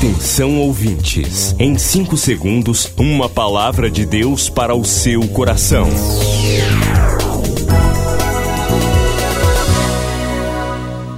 Atenção 0.00 0.56
ouvintes, 0.56 1.54
em 1.58 1.76
5 1.76 2.16
segundos, 2.16 2.90
uma 2.96 3.28
palavra 3.28 3.90
de 3.90 4.06
Deus 4.06 4.48
para 4.48 4.74
o 4.74 4.82
seu 4.82 5.28
coração. 5.28 5.86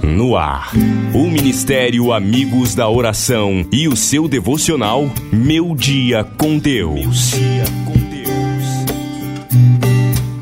No 0.03 0.35
ar, 0.35 0.73
o 1.13 1.29
Ministério 1.29 2.11
Amigos 2.11 2.75
da 2.75 2.89
Oração 2.89 3.65
e 3.71 3.87
o 3.87 3.95
seu 3.95 4.27
devocional 4.27 5.09
Meu 5.31 5.73
Dia 5.77 6.25
com 6.25 6.57
Deus. 6.57 7.31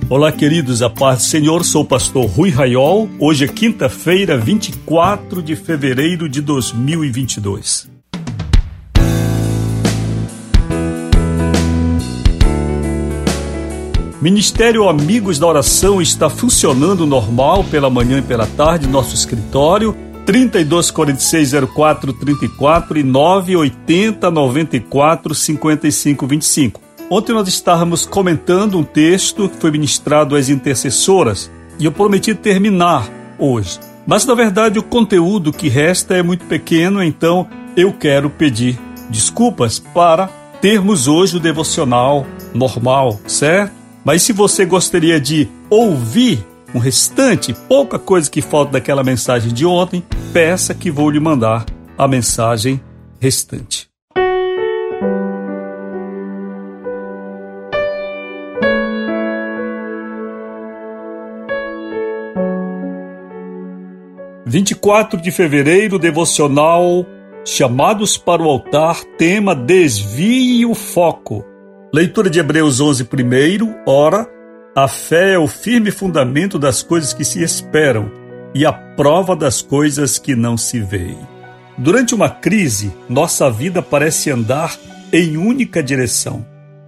Olá, 0.09 0.31
queridos, 0.31 0.81
a 0.81 0.89
paz 0.89 1.19
do 1.19 1.23
Senhor, 1.25 1.63
sou 1.63 1.83
o 1.83 1.87
pastor 1.87 2.25
Rui 2.25 2.49
Raiol. 2.49 3.07
Hoje 3.19 3.45
é 3.45 3.47
quinta-feira, 3.47 4.35
24 4.35 5.43
de 5.43 5.55
fevereiro 5.55 6.27
de 6.27 6.41
2022. 6.41 7.90
Ministério 14.21 14.87
Amigos 14.87 15.39
da 15.39 15.47
Oração 15.47 15.99
está 15.99 16.29
funcionando 16.29 17.07
normal 17.07 17.63
pela 17.63 17.89
manhã 17.89 18.19
e 18.19 18.21
pela 18.21 18.45
tarde, 18.45 18.87
nosso 18.87 19.15
escritório 19.15 19.97
32 20.27 20.91
46 20.91 21.53
04 21.73 22.13
34 22.13 22.99
e 22.99 23.03
980 23.03 24.29
94 24.29 25.33
55 25.33 26.27
25. 26.27 26.81
Ontem 27.09 27.33
nós 27.33 27.47
estávamos 27.47 28.05
comentando 28.05 28.77
um 28.77 28.83
texto 28.83 29.49
que 29.49 29.57
foi 29.57 29.71
ministrado 29.71 30.35
às 30.35 30.49
intercessoras 30.49 31.49
e 31.79 31.85
eu 31.85 31.91
prometi 31.91 32.35
terminar 32.35 33.09
hoje. 33.39 33.79
Mas 34.05 34.23
na 34.23 34.35
verdade 34.35 34.77
o 34.77 34.83
conteúdo 34.83 35.51
que 35.51 35.67
resta 35.67 36.13
é 36.13 36.21
muito 36.21 36.45
pequeno, 36.45 37.01
então 37.01 37.47
eu 37.75 37.91
quero 37.91 38.29
pedir 38.29 38.79
desculpas 39.09 39.79
para 39.79 40.27
termos 40.61 41.07
hoje 41.07 41.37
o 41.37 41.39
devocional 41.39 42.23
normal, 42.53 43.19
certo? 43.25 43.80
Mas 44.03 44.23
se 44.23 44.33
você 44.33 44.65
gostaria 44.65 45.19
de 45.19 45.47
ouvir 45.69 46.45
um 46.73 46.79
restante, 46.79 47.53
pouca 47.53 47.99
coisa 47.99 48.29
que 48.29 48.41
falta 48.41 48.73
daquela 48.73 49.03
mensagem 49.03 49.53
de 49.53 49.65
ontem, 49.65 50.03
peça 50.33 50.73
que 50.73 50.89
vou 50.89 51.09
lhe 51.09 51.19
mandar 51.19 51.65
a 51.97 52.07
mensagem 52.07 52.81
restante. 53.19 53.89
Vinte 64.45 64.71
e 64.71 64.75
quatro 64.75 65.21
de 65.21 65.31
fevereiro, 65.31 65.97
devocional 65.97 67.05
Chamados 67.43 68.17
para 68.17 68.43
o 68.43 68.47
altar, 68.47 69.03
tema 69.17 69.55
Desvie 69.55 70.63
o 70.63 70.75
foco. 70.75 71.43
Leitura 71.93 72.29
de 72.29 72.39
Hebreus 72.39 72.79
11, 72.79 73.03
primeiro, 73.03 73.75
ora, 73.85 74.25
a 74.73 74.87
fé 74.87 75.33
é 75.33 75.37
o 75.37 75.45
firme 75.45 75.91
fundamento 75.91 76.57
das 76.57 76.81
coisas 76.81 77.13
que 77.13 77.25
se 77.25 77.43
esperam 77.43 78.09
e 78.55 78.65
a 78.65 78.71
prova 78.71 79.35
das 79.35 79.61
coisas 79.61 80.17
que 80.17 80.33
não 80.33 80.55
se 80.55 80.79
veem. 80.79 81.19
Durante 81.77 82.15
uma 82.15 82.29
crise, 82.29 82.93
nossa 83.09 83.51
vida 83.51 83.81
parece 83.81 84.31
andar 84.31 84.79
em 85.11 85.35
única 85.35 85.83
direção. 85.83 86.45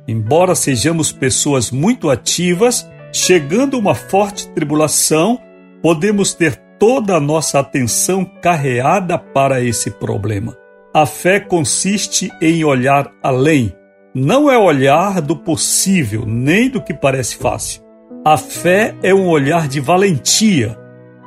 Embora 0.07 0.55
sejamos 0.55 1.11
pessoas 1.11 1.69
muito 1.69 2.09
ativas, 2.09 2.89
chegando 3.11 3.77
uma 3.77 3.95
forte 3.95 4.47
tribulação, 4.51 5.37
podemos 5.81 6.33
ter 6.33 6.55
toda 6.79 7.17
a 7.17 7.19
nossa 7.19 7.59
atenção 7.59 8.23
carreada 8.23 9.19
para 9.19 9.61
esse 9.61 9.91
problema. 9.91 10.55
A 10.93 11.05
fé 11.05 11.41
consiste 11.41 12.31
em 12.41 12.63
olhar 12.63 13.11
além 13.21 13.75
não 14.13 14.49
é 14.49 14.57
olhar 14.57 15.21
do 15.21 15.35
possível, 15.35 16.23
nem 16.25 16.69
do 16.69 16.81
que 16.81 16.93
parece 16.93 17.35
fácil. 17.35 17.81
A 18.23 18.37
fé 18.37 18.95
é 19.01 19.13
um 19.13 19.27
olhar 19.27 19.67
de 19.67 19.79
valentia 19.79 20.77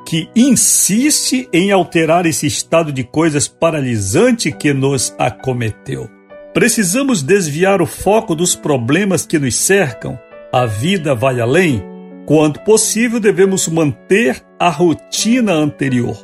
que 0.07 0.29
insiste 0.37 1.49
em 1.53 1.73
alterar 1.73 2.27
esse 2.27 2.47
estado 2.47 2.93
de 2.93 3.03
coisas 3.03 3.49
paralisante 3.49 4.53
que 4.53 4.73
nos 4.73 5.13
acometeu. 5.19 6.09
Precisamos 6.55 7.23
desviar 7.23 7.83
o 7.83 7.87
foco 7.87 8.35
dos 8.35 8.55
problemas 8.55 9.27
que 9.27 9.39
nos 9.39 9.57
cercam. 9.57 10.19
A 10.53 10.65
vida 10.65 11.15
vai 11.15 11.41
além. 11.41 11.83
Quanto 12.25 12.61
possível, 12.61 13.19
devemos 13.19 13.69
manter 13.69 14.43
a 14.59 14.71
rotina 14.71 15.53
anterior. 15.53 16.17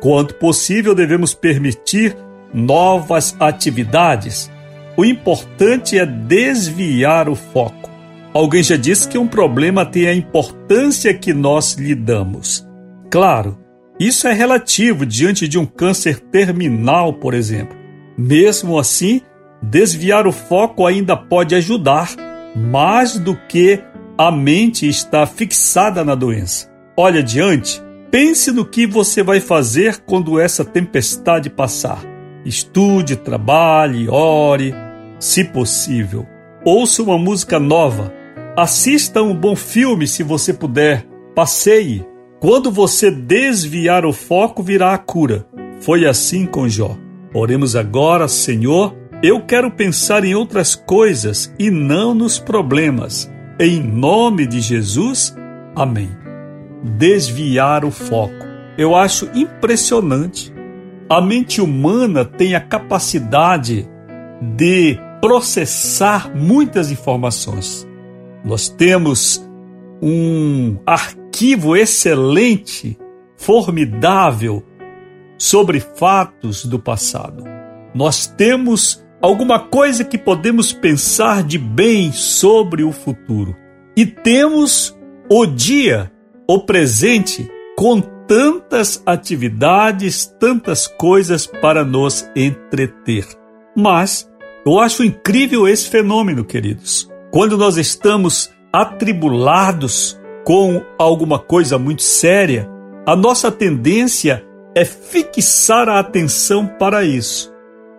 Quanto 0.00 0.34
possível, 0.34 0.94
devemos 0.94 1.34
permitir 1.34 2.16
novas 2.52 3.36
atividades 3.38 4.50
o 4.96 5.04
importante 5.04 5.98
é 5.98 6.06
desviar 6.06 7.28
o 7.28 7.34
foco. 7.34 7.90
Alguém 8.32 8.62
já 8.62 8.76
disse 8.76 9.08
que 9.08 9.18
um 9.18 9.26
problema 9.26 9.84
tem 9.84 10.06
a 10.06 10.14
importância 10.14 11.12
que 11.14 11.32
nós 11.32 11.74
lhe 11.74 11.94
damos. 11.94 12.66
Claro, 13.10 13.58
isso 13.98 14.28
é 14.28 14.32
relativo 14.32 15.06
diante 15.06 15.48
de 15.48 15.58
um 15.58 15.64
câncer 15.64 16.20
terminal, 16.20 17.14
por 17.14 17.34
exemplo. 17.34 17.76
Mesmo 18.16 18.78
assim, 18.78 19.22
desviar 19.62 20.26
o 20.26 20.32
foco 20.32 20.86
ainda 20.86 21.16
pode 21.16 21.54
ajudar, 21.54 22.10
mais 22.54 23.18
do 23.18 23.34
que 23.48 23.82
a 24.18 24.30
mente 24.30 24.88
está 24.88 25.26
fixada 25.26 26.04
na 26.04 26.14
doença. 26.14 26.70
Olhe 26.96 27.18
adiante, 27.18 27.82
pense 28.10 28.50
no 28.50 28.64
que 28.64 28.86
você 28.86 29.22
vai 29.22 29.40
fazer 29.40 29.98
quando 30.06 30.40
essa 30.40 30.64
tempestade 30.64 31.50
passar. 31.50 32.02
Estude, 32.44 33.16
trabalhe, 33.16 34.08
ore, 34.08 34.74
se 35.18 35.44
possível. 35.44 36.26
Ouça 36.64 37.02
uma 37.02 37.18
música 37.18 37.58
nova. 37.58 38.12
Assista 38.56 39.22
um 39.22 39.34
bom 39.34 39.54
filme 39.54 40.06
se 40.06 40.22
você 40.22 40.52
puder. 40.52 41.06
Passeie. 41.34 42.06
Quando 42.40 42.70
você 42.70 43.10
desviar 43.10 44.04
o 44.04 44.12
foco, 44.12 44.62
virá 44.62 44.92
a 44.92 44.98
cura. 44.98 45.46
Foi 45.80 46.06
assim 46.06 46.46
com 46.46 46.68
Jó. 46.68 46.96
Oremos 47.34 47.76
agora, 47.76 48.28
Senhor. 48.28 48.96
Eu 49.22 49.40
quero 49.40 49.70
pensar 49.70 50.24
em 50.24 50.34
outras 50.34 50.74
coisas 50.74 51.52
e 51.58 51.70
não 51.70 52.14
nos 52.14 52.38
problemas. 52.38 53.30
Em 53.58 53.80
nome 53.82 54.46
de 54.46 54.60
Jesus, 54.60 55.34
amém. 55.74 56.10
Desviar 56.82 57.84
o 57.84 57.90
foco. 57.90 58.44
Eu 58.76 58.94
acho 58.94 59.30
impressionante. 59.34 60.52
A 61.08 61.20
mente 61.20 61.60
humana 61.60 62.24
tem 62.24 62.54
a 62.54 62.60
capacidade 62.60 63.88
de 64.40 64.98
processar 65.26 66.32
muitas 66.36 66.92
informações. 66.92 67.84
Nós 68.44 68.68
temos 68.68 69.44
um 70.00 70.78
arquivo 70.86 71.74
excelente, 71.74 72.96
formidável, 73.36 74.62
sobre 75.36 75.80
fatos 75.80 76.64
do 76.64 76.78
passado. 76.78 77.42
Nós 77.92 78.28
temos 78.28 79.04
alguma 79.20 79.58
coisa 79.58 80.04
que 80.04 80.16
podemos 80.16 80.72
pensar 80.72 81.42
de 81.42 81.58
bem 81.58 82.12
sobre 82.12 82.84
o 82.84 82.92
futuro. 82.92 83.56
E 83.96 84.06
temos 84.06 84.96
o 85.28 85.44
dia, 85.44 86.08
o 86.48 86.60
presente, 86.60 87.50
com 87.76 88.00
tantas 88.00 89.02
atividades, 89.04 90.24
tantas 90.38 90.86
coisas 90.86 91.48
para 91.48 91.84
nos 91.84 92.24
entreter. 92.36 93.26
Mas 93.76 94.30
eu 94.66 94.80
acho 94.80 95.04
incrível 95.04 95.68
esse 95.68 95.88
fenômeno, 95.88 96.44
queridos. 96.44 97.08
Quando 97.30 97.56
nós 97.56 97.76
estamos 97.76 98.50
atribulados 98.72 100.18
com 100.44 100.82
alguma 100.98 101.38
coisa 101.38 101.78
muito 101.78 102.02
séria, 102.02 102.68
a 103.06 103.14
nossa 103.14 103.52
tendência 103.52 104.44
é 104.74 104.84
fixar 104.84 105.88
a 105.88 106.00
atenção 106.00 106.66
para 106.66 107.04
isso, 107.04 107.52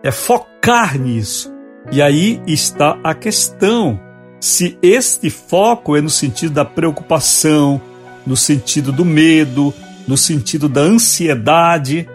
é 0.03 0.11
focar 0.11 0.99
nisso. 0.99 1.53
E 1.89 2.01
aí 2.01 2.41
está 2.45 2.99
a 3.01 3.13
questão: 3.13 3.97
se 4.41 4.77
este 4.81 5.29
foco 5.29 5.95
é 5.95 6.01
no 6.01 6.09
sentido 6.09 6.53
da 6.53 6.65
preocupação, 6.65 7.81
no 8.25 8.35
sentido 8.35 8.91
do 8.91 9.05
medo, 9.05 9.73
no 10.05 10.17
sentido 10.17 10.67
da 10.67 10.81
ansiedade, 10.81 12.09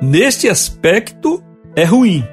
neste 0.00 0.48
aspecto 0.48 1.44
é 1.76 1.84
ruim. 1.84 2.24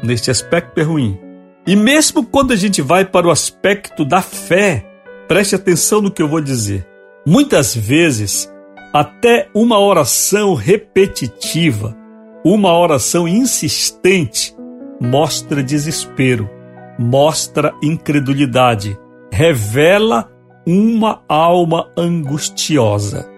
Neste 0.00 0.30
aspecto 0.30 0.78
é 0.78 0.84
ruim. 0.84 1.23
E 1.66 1.74
mesmo 1.74 2.24
quando 2.24 2.52
a 2.52 2.56
gente 2.56 2.82
vai 2.82 3.04
para 3.04 3.26
o 3.26 3.30
aspecto 3.30 4.04
da 4.04 4.20
fé, 4.20 4.84
preste 5.26 5.54
atenção 5.54 6.00
no 6.02 6.10
que 6.10 6.22
eu 6.22 6.28
vou 6.28 6.40
dizer. 6.40 6.86
Muitas 7.26 7.74
vezes, 7.74 8.52
até 8.92 9.48
uma 9.54 9.78
oração 9.78 10.54
repetitiva, 10.54 11.96
uma 12.44 12.76
oração 12.78 13.26
insistente, 13.26 14.54
mostra 15.00 15.62
desespero, 15.62 16.50
mostra 16.98 17.72
incredulidade, 17.82 18.98
revela 19.32 20.30
uma 20.66 21.22
alma 21.26 21.90
angustiosa. 21.96 23.30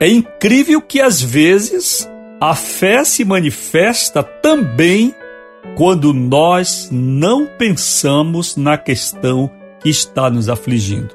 É 0.00 0.08
incrível 0.08 0.80
que 0.80 1.00
às 1.00 1.20
vezes 1.20 2.10
a 2.40 2.54
fé 2.54 3.04
se 3.04 3.24
manifesta 3.24 4.22
também 4.22 5.14
quando 5.76 6.12
nós 6.12 6.88
não 6.92 7.46
pensamos 7.46 8.56
na 8.56 8.78
questão 8.78 9.50
que 9.80 9.88
está 9.88 10.30
nos 10.30 10.48
afligindo. 10.48 11.14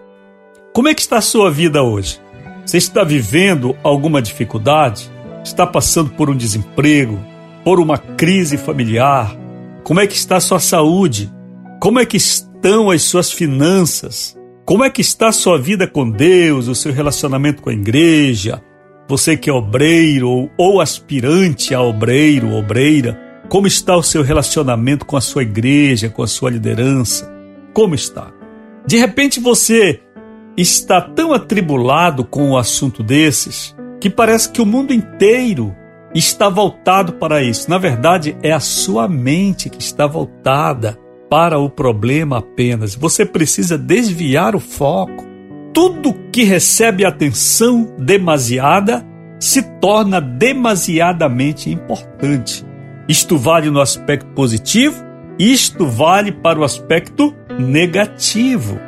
Como 0.74 0.88
é 0.88 0.94
que 0.94 1.02
está 1.02 1.18
a 1.18 1.22
sua 1.22 1.50
vida 1.50 1.82
hoje? 1.82 2.20
Você 2.66 2.78
está 2.78 3.04
vivendo 3.04 3.76
alguma 3.84 4.22
dificuldade? 4.22 5.10
Está 5.44 5.66
passando 5.66 6.12
por 6.12 6.30
um 6.30 6.36
desemprego? 6.36 7.20
Por 7.64 7.80
uma 7.80 7.98
crise 7.98 8.58
familiar? 8.58 9.36
Como 9.84 10.00
é 10.00 10.06
que 10.06 10.16
está 10.16 10.38
a 10.38 10.42
sua 10.42 10.60
saúde? 10.60 11.32
Como 11.80 12.00
é 12.00 12.06
que 12.06 12.18
estão 12.18 12.92
as 12.92 13.02
suas 13.04 13.32
finanças? 13.32 14.38
Como 14.66 14.84
é 14.84 14.90
que 14.90 15.02
está 15.02 15.30
a 15.30 15.34
sua 15.34 15.58
vida 15.58 15.88
com 15.88 16.08
Deus, 16.08 16.68
o 16.68 16.76
seu 16.76 16.94
relacionamento 16.94 17.62
com 17.62 17.72
a 17.72 17.74
igreja? 17.74 18.62
Você 19.08 19.36
que 19.36 19.50
é 19.50 19.54
obreiro 19.54 20.52
ou 20.56 20.80
aspirante 20.80 21.74
a 21.74 21.82
obreiro, 21.82 22.54
obreira, 22.54 23.20
como 23.50 23.66
está 23.66 23.98
o 23.98 24.04
seu 24.04 24.22
relacionamento 24.22 25.06
com 25.06 25.18
a 25.18 25.22
sua 25.22 25.42
igreja, 25.42 26.08
com 26.08 26.22
a 26.22 26.28
sua 26.28 26.52
liderança? 26.52 27.30
Como 27.74 27.96
está? 27.96 28.32
De 28.86 28.98
repente 28.98 29.40
você 29.40 30.00
está 30.56 31.02
tão 31.02 31.34
atribulado 31.34 32.24
com 32.24 32.52
o 32.52 32.58
assunto 32.58 33.02
desses 33.02 33.76
que 34.00 34.10
parece 34.10 34.50
que 34.50 34.62
o 34.62 34.66
mundo 34.66 34.94
inteiro 34.94 35.76
está 36.14 36.48
voltado 36.48 37.14
para 37.14 37.42
isso. 37.42 37.70
Na 37.70 37.78
verdade, 37.78 38.38
é 38.42 38.52
a 38.52 38.60
sua 38.60 39.08
mente 39.08 39.70
que 39.70 39.82
está 39.82 40.06
voltada 40.06 40.98
para 41.30 41.58
o 41.60 41.70
problema 41.70 42.38
apenas. 42.38 42.96
Você 42.96 43.26
precisa 43.26 43.78
desviar 43.78 44.56
o 44.56 44.60
foco. 44.60 45.28
Tudo 45.74 46.16
que 46.32 46.44
recebe 46.44 47.06
atenção 47.06 47.96
demasiada 47.98 49.06
se 49.40 49.62
torna 49.80 50.20
demasiadamente 50.20 51.70
importante. 51.70 52.69
Isto 53.10 53.40
vale 53.40 53.72
no 53.72 53.82
aspecto 53.82 54.28
positivo, 54.36 55.04
isto 55.40 55.88
vale 55.88 56.32
para 56.32 56.60
o 56.60 56.64
aspecto 56.64 57.36
negativo, 57.58 58.80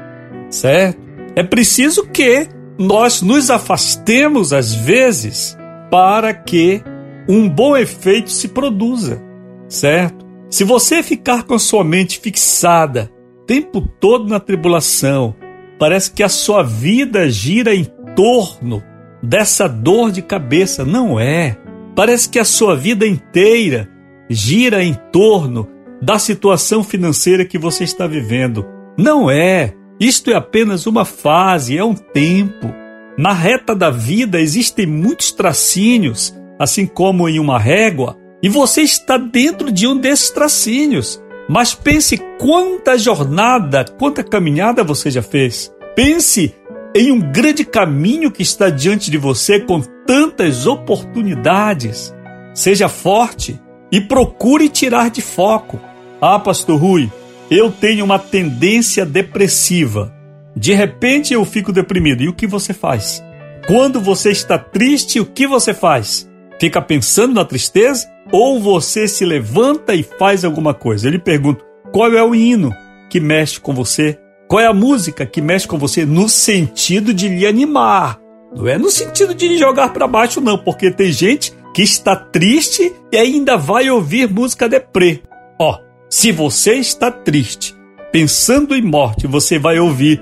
certo? 0.48 1.02
É 1.36 1.42
preciso 1.42 2.06
que 2.08 2.48
nós 2.78 3.24
nos 3.24 3.50
afastemos 3.50 4.54
às 4.54 4.76
vezes 4.76 5.58
para 5.90 6.36
que 6.36 6.84
um 7.28 7.50
bom 7.50 7.76
efeito 7.76 8.30
se 8.30 8.50
produza, 8.50 9.20
certo? 9.68 10.24
Se 10.52 10.64
você 10.64 11.02
ficar 11.02 11.44
com 11.44 11.56
a 11.56 11.60
sua 11.60 11.84
mente 11.84 12.20
fixada 12.20 13.10
o 13.42 13.46
tempo 13.46 13.82
todo 13.82 14.30
na 14.30 14.40
tribulação, 14.40 15.36
parece 15.80 16.12
que 16.12 16.22
a 16.22 16.30
sua 16.30 16.62
vida 16.62 17.28
gira 17.28 17.74
em 17.74 17.86
torno 18.16 18.84
dessa 19.24 19.68
dor 19.68 20.12
de 20.12 20.22
cabeça. 20.22 20.86
Não 20.86 21.20
é. 21.20 21.58
Parece 21.96 22.30
que 22.30 22.40
a 22.40 22.46
sua 22.46 22.76
vida 22.76 23.08
inteira 23.08 23.91
gira 24.32 24.84
em 24.84 24.94
torno 25.12 25.68
da 26.02 26.18
situação 26.18 26.84
financeira 26.84 27.46
que 27.46 27.58
você 27.58 27.84
está 27.84 28.08
vivendo. 28.08 28.66
Não 28.98 29.30
é. 29.30 29.74
Isto 30.00 30.32
é 30.32 30.36
apenas 30.36 30.88
uma 30.88 31.06
fase, 31.06 31.78
é 31.78 31.84
um 31.84 31.94
tempo. 31.94 32.74
Na 33.18 33.34
reta 33.34 33.76
da 33.76 33.92
vida 33.92 34.42
existem 34.42 34.88
muitos 34.88 35.32
tracinhos, 35.32 36.34
assim 36.58 36.88
como 36.88 37.30
em 37.30 37.40
uma 37.40 37.60
régua, 37.60 38.18
e 38.42 38.50
você 38.50 38.82
está 38.82 39.18
dentro 39.18 39.72
de 39.72 39.86
um 39.86 39.96
desses 39.96 40.32
tracinhos. 40.32 41.22
Mas 41.48 41.76
pense 41.76 42.18
quanta 42.40 42.98
jornada, 42.98 43.86
quanta 44.00 44.24
caminhada 44.24 44.84
você 44.84 45.12
já 45.12 45.22
fez. 45.22 45.72
Pense 45.96 46.56
em 46.96 47.12
um 47.12 47.20
grande 47.20 47.64
caminho 47.64 48.32
que 48.32 48.42
está 48.42 48.70
diante 48.70 49.12
de 49.12 49.18
você 49.18 49.60
com 49.60 49.82
tantas 50.08 50.66
oportunidades. 50.66 52.14
Seja 52.54 52.90
forte, 52.90 53.60
e 53.92 54.00
procure 54.00 54.70
tirar 54.70 55.10
de 55.10 55.22
foco. 55.22 55.80
Ah, 56.22 56.40
Pastor 56.40 56.80
Rui, 56.80 57.12
eu 57.50 57.72
tenho 57.72 58.06
uma 58.06 58.18
tendência 58.18 59.06
depressiva. 59.06 60.14
De 60.56 60.74
repente 60.74 61.34
eu 61.34 61.44
fico 61.44 61.74
deprimido. 61.74 62.24
E 62.24 62.30
o 62.30 62.34
que 62.34 62.48
você 62.48 62.74
faz? 62.74 63.24
Quando 63.68 64.00
você 64.00 64.32
está 64.32 64.58
triste, 64.58 65.20
o 65.20 65.26
que 65.26 65.46
você 65.46 65.74
faz? 65.74 66.30
Fica 66.60 66.82
pensando 66.82 67.34
na 67.34 67.46
tristeza? 67.46 68.08
Ou 68.32 68.60
você 68.60 69.08
se 69.08 69.26
levanta 69.26 69.94
e 69.94 70.04
faz 70.04 70.46
alguma 70.46 70.74
coisa? 70.74 71.08
Eu 71.08 71.12
lhe 71.12 71.20
pergunto: 71.20 71.66
qual 71.92 72.14
é 72.14 72.24
o 72.24 72.34
hino 72.34 72.74
que 73.10 73.20
mexe 73.20 73.60
com 73.60 73.74
você? 73.74 74.18
Qual 74.48 74.60
é 74.60 74.68
a 74.68 74.74
música 74.74 75.26
que 75.26 75.42
mexe 75.42 75.68
com 75.68 75.78
você 75.78 76.06
no 76.06 76.30
sentido 76.30 77.14
de 77.14 77.28
lhe 77.28 77.46
animar? 77.46 78.20
Não 78.56 78.68
é 78.68 78.78
no 78.78 78.90
sentido 78.90 79.34
de 79.34 79.48
lhe 79.48 79.58
jogar 79.58 79.94
para 79.94 80.08
baixo, 80.08 80.42
não, 80.42 80.58
porque 80.58 80.92
tem 80.92 81.12
gente 81.12 81.54
que 81.74 81.82
está 81.82 82.16
triste 82.16 82.94
e 83.12 83.18
ainda 83.18 83.58
vai 83.58 83.90
ouvir 83.90 84.30
música 84.30 84.68
deprê. 84.68 85.22
Ó, 85.60 85.78
se 86.10 86.32
você 86.32 86.74
está 86.76 87.12
triste, 87.12 87.76
pensando 88.12 88.76
em 88.76 88.82
morte, 88.82 89.28
você 89.28 89.58
vai 89.58 89.80
ouvir 89.80 90.22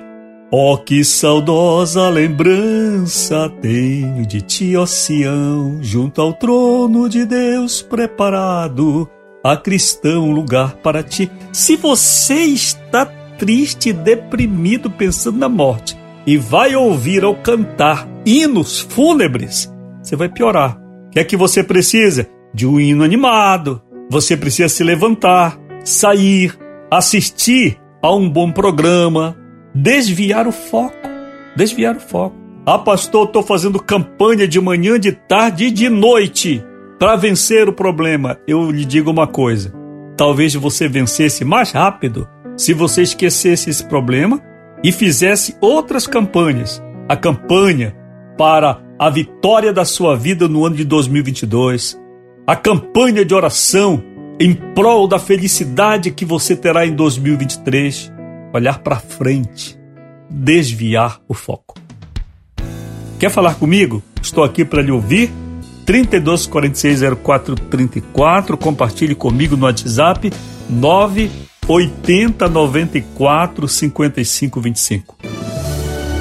Ó 0.51 0.73
oh, 0.73 0.77
que 0.79 1.03
saudosa 1.03 2.09
lembrança 2.09 3.51
tenho 3.61 4.25
de 4.25 4.41
ti, 4.41 4.75
ó 4.75 4.83
junto 5.79 6.19
ao 6.19 6.33
trono 6.33 7.07
de 7.07 7.23
Deus 7.23 7.83
preparado, 7.83 9.07
a 9.43 9.55
cristão 9.55 10.31
lugar 10.31 10.77
para 10.77 11.03
ti. 11.03 11.29
Se 11.53 11.75
você 11.75 12.45
está 12.45 13.05
triste 13.37 13.93
deprimido 13.93 14.89
pensando 14.89 15.37
na 15.37 15.47
morte 15.47 15.95
e 16.25 16.35
vai 16.35 16.75
ouvir 16.75 17.23
ou 17.23 17.35
cantar 17.35 18.07
hinos 18.25 18.79
fúnebres, 18.79 19.71
você 20.01 20.15
vai 20.15 20.29
piorar. 20.29 20.88
O 21.09 21.11
que 21.11 21.19
é 21.19 21.23
que 21.23 21.35
você 21.35 21.63
precisa? 21.63 22.27
De 22.53 22.67
um 22.67 22.79
hino 22.79 23.03
animado. 23.03 23.81
Você 24.11 24.37
precisa 24.37 24.69
se 24.69 24.83
levantar, 24.83 25.59
sair, 25.83 26.55
assistir 26.89 27.79
a 28.01 28.13
um 28.13 28.29
bom 28.29 28.51
programa, 28.51 29.35
desviar 29.73 30.47
o 30.47 30.51
foco. 30.51 30.95
Desviar 31.55 31.95
o 31.95 31.99
foco. 31.99 32.35
Ah, 32.63 32.77
pastor, 32.77 33.25
estou 33.25 33.41
fazendo 33.41 33.81
campanha 33.81 34.47
de 34.47 34.61
manhã, 34.61 34.99
de 34.99 35.11
tarde 35.11 35.65
e 35.65 35.71
de 35.71 35.89
noite 35.89 36.63
para 36.99 37.15
vencer 37.15 37.67
o 37.67 37.73
problema. 37.73 38.37
Eu 38.47 38.69
lhe 38.69 38.85
digo 38.85 39.09
uma 39.09 39.25
coisa: 39.25 39.73
talvez 40.15 40.53
você 40.53 40.87
vencesse 40.87 41.43
mais 41.43 41.71
rápido 41.71 42.29
se 42.55 42.71
você 42.71 43.01
esquecesse 43.01 43.71
esse 43.71 43.83
problema 43.83 44.39
e 44.83 44.91
fizesse 44.91 45.57
outras 45.59 46.05
campanhas. 46.05 46.83
A 47.07 47.15
campanha 47.15 47.95
para 48.37 48.79
a 48.99 49.09
vitória 49.09 49.71
da 49.71 49.85
sua 49.85 50.17
vida 50.17 50.45
no 50.49 50.65
ano 50.65 50.75
de 50.75 50.83
2022, 50.83 51.97
a 52.45 52.53
campanha 52.53 53.23
de 53.23 53.33
oração 53.33 54.03
em 54.37 54.53
prol 54.53 55.07
da 55.07 55.17
felicidade 55.17 56.11
que 56.11 56.25
você 56.25 56.53
terá 56.53 56.85
em 56.85 56.93
2023, 56.93 58.11
olhar 58.53 58.79
para 58.79 58.97
frente, 58.97 59.79
desviar 60.29 61.21
o 61.29 61.33
foco. 61.33 61.79
Quer 63.17 63.29
falar 63.29 63.55
comigo? 63.55 64.03
Estou 64.21 64.43
aqui 64.43 64.65
para 64.65 64.81
lhe 64.81 64.91
ouvir. 64.91 65.31
32 65.85 66.45
46 66.45 67.01
04 67.23 67.55
34. 67.55 68.57
Compartilhe 68.57 69.15
comigo 69.15 69.55
no 69.55 69.65
WhatsApp 69.65 70.29
980 70.69 72.49
94 72.49 73.67
55 73.67 74.61
25. 74.61 75.28